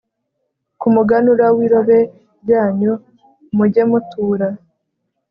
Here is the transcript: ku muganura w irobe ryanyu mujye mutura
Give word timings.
ku 0.79 0.87
muganura 0.95 1.45
w 1.55 1.57
irobe 1.65 1.99
ryanyu 2.41 2.93
mujye 3.55 3.83
mutura 3.89 4.47